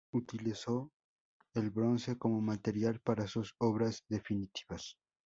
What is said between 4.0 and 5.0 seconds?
definitivas.